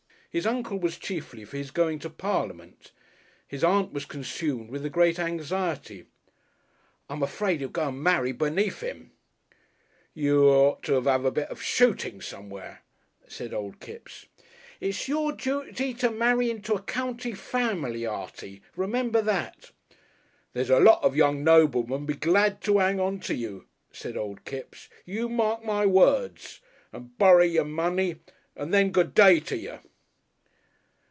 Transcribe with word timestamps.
His 0.33 0.47
Uncle 0.47 0.79
was 0.79 0.97
chiefly 0.97 1.43
for 1.43 1.57
his 1.57 1.71
going 1.71 1.95
into 1.95 2.09
Parliament, 2.09 2.93
his 3.45 3.65
Aunt 3.65 3.91
was 3.91 4.05
consumed 4.05 4.69
with 4.69 4.85
a 4.85 4.89
great 4.89 5.19
anxiety. 5.19 6.05
"I'm 7.09 7.21
afraid 7.21 7.59
he'll 7.59 7.67
go 7.67 7.89
and 7.89 8.01
marry 8.01 8.31
beneath 8.31 8.81
'im." 8.81 9.11
"Y'ought 10.13 10.83
to 10.83 10.95
'ave 10.95 11.27
a 11.27 11.31
bit 11.31 11.49
o' 11.51 11.55
shootin' 11.55 12.21
somewheer," 12.21 12.79
said 13.27 13.53
Old 13.53 13.81
Kipps. 13.81 14.27
"It's 14.79 15.09
your 15.09 15.33
duty 15.33 15.93
to 15.95 16.09
marry 16.09 16.49
into 16.49 16.75
a 16.75 16.81
county 16.81 17.33
family, 17.33 18.05
Artie. 18.05 18.61
Remember 18.77 19.21
that." 19.21 19.71
"There's 20.53 20.69
lots 20.69 21.03
of 21.03 21.13
young 21.13 21.43
noblemen'll 21.43 22.05
be 22.05 22.13
glad 22.15 22.61
to 22.61 22.79
'ang 22.79 23.01
on 23.01 23.19
to 23.27 23.35
you," 23.35 23.67
said 23.91 24.15
Old 24.15 24.45
Kipps. 24.45 24.87
"You 25.03 25.27
mark 25.27 25.65
my 25.65 25.85
words. 25.85 26.61
And 26.93 27.17
borry 27.17 27.47
your 27.47 27.65
money. 27.65 28.21
And 28.55 28.73
then, 28.73 28.91
good 28.91 29.13
day 29.13 29.41
to 29.41 29.57
ye." 29.57 29.77